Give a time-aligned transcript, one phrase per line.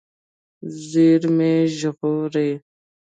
[0.87, 2.49] زیرمې ژغورئ.